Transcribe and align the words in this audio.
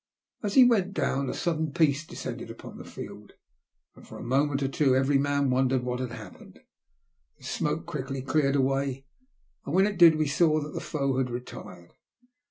As 0.41 0.55
he 0.55 0.65
went 0.65 0.95
down 0.95 1.29
a 1.29 1.33
sudden 1.35 1.73
peace 1.73 2.03
descended 2.07 2.49
npon 2.49 2.75
the 2.79 2.83
field, 2.83 3.33
and 3.95 4.07
for 4.07 4.17
a 4.17 4.23
moment 4.23 4.63
or 4.63 4.67
two 4.67 4.95
every 4.95 5.19
man 5.19 5.51
wondered 5.51 5.83
what 5.83 5.99
had 5.99 6.09
happened. 6.09 6.59
The 7.37 7.43
smoke 7.43 7.85
quicklj 7.85 8.25
cleared 8.25 8.55
away, 8.55 9.05
and 9.63 9.75
when 9.75 9.85
it 9.85 9.99
did 9.99 10.15
we 10.15 10.25
saw 10.27 10.59
that 10.59 10.73
the 10.73 10.79
toe 10.79 11.19
had 11.19 11.29
retired. 11.29 11.93